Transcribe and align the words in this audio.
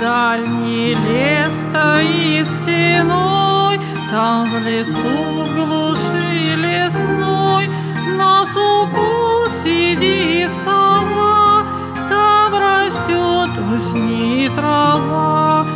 Дальний 0.00 0.94
лес 0.94 1.52
стоит 1.68 2.46
стеной, 2.46 3.80
Там 4.12 4.48
в 4.48 4.58
лесу 4.58 5.44
глуши 5.56 6.54
лесной 6.54 7.68
На 8.16 8.44
суку 8.46 9.48
сидит 9.64 10.52
сова, 10.64 11.64
Там 12.08 12.54
растет 12.54 13.50
усни 13.74 14.48
трава. 14.54 15.66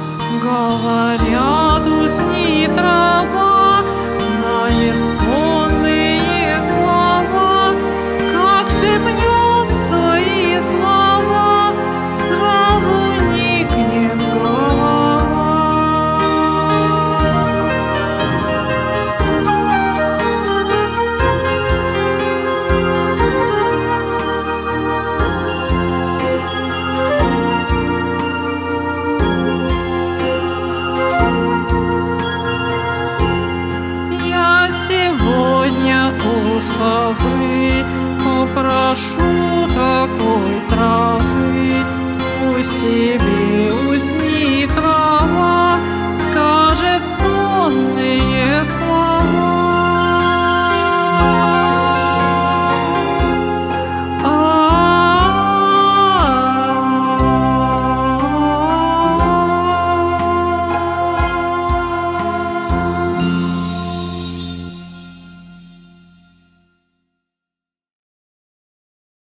Говорят, 0.40 1.82
усни 1.84 2.68
трава, 2.76 3.80
Знает 4.18 4.96
сонные 5.18 6.62
слова, 6.62 7.74
Как 8.32 8.70
шепнет 8.70 9.18
свои 9.18 9.27
совы 36.88 37.84
Попрошу 38.24 39.20
такой 39.74 40.60
травы 40.68 40.97